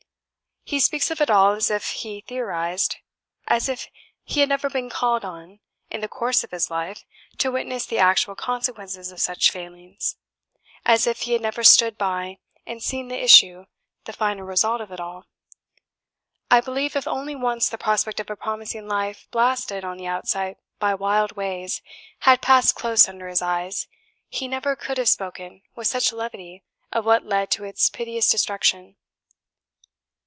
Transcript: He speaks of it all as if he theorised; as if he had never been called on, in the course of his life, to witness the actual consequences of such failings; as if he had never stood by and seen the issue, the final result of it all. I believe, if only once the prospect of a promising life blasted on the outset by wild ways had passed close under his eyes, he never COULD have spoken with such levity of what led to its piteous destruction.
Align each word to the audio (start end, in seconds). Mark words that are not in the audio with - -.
He 0.63 0.79
speaks 0.79 1.11
of 1.11 1.19
it 1.19 1.29
all 1.29 1.51
as 1.51 1.69
if 1.69 1.87
he 1.89 2.21
theorised; 2.21 2.95
as 3.45 3.67
if 3.67 3.87
he 4.23 4.39
had 4.39 4.47
never 4.47 4.69
been 4.69 4.89
called 4.89 5.25
on, 5.25 5.59
in 5.89 5.99
the 5.99 6.07
course 6.07 6.45
of 6.45 6.51
his 6.51 6.71
life, 6.71 7.03
to 7.39 7.51
witness 7.51 7.85
the 7.85 7.97
actual 7.99 8.35
consequences 8.35 9.11
of 9.11 9.19
such 9.19 9.51
failings; 9.51 10.15
as 10.85 11.05
if 11.07 11.21
he 11.21 11.33
had 11.33 11.41
never 11.41 11.61
stood 11.65 11.97
by 11.97 12.37
and 12.65 12.81
seen 12.81 13.09
the 13.09 13.21
issue, 13.21 13.65
the 14.05 14.13
final 14.13 14.45
result 14.45 14.79
of 14.79 14.93
it 14.93 14.99
all. 15.01 15.25
I 16.49 16.61
believe, 16.61 16.95
if 16.95 17.05
only 17.07 17.35
once 17.35 17.67
the 17.67 17.77
prospect 17.77 18.21
of 18.21 18.29
a 18.29 18.37
promising 18.37 18.87
life 18.87 19.27
blasted 19.29 19.83
on 19.83 19.97
the 19.97 20.07
outset 20.07 20.57
by 20.79 20.95
wild 20.95 21.33
ways 21.33 21.81
had 22.19 22.39
passed 22.41 22.75
close 22.75 23.09
under 23.09 23.27
his 23.27 23.41
eyes, 23.41 23.87
he 24.29 24.47
never 24.47 24.77
COULD 24.77 24.99
have 24.99 25.09
spoken 25.09 25.63
with 25.75 25.87
such 25.87 26.13
levity 26.13 26.63
of 26.93 27.05
what 27.05 27.25
led 27.25 27.51
to 27.51 27.65
its 27.65 27.89
piteous 27.89 28.29
destruction. 28.31 28.95